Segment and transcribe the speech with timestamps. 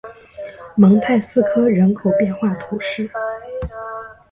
[0.75, 3.07] 蒙泰斯科人口变化图示